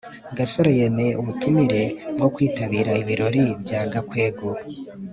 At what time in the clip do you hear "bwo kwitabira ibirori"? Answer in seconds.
2.15-3.43